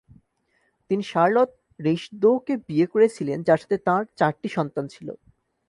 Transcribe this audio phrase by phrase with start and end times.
[0.91, 1.49] তিনি শার্লত
[1.79, 5.07] রিশঁদো-কে বিয়ে করেছিলেন, যার সাথে তাঁর চারটি সন্তান ছিল।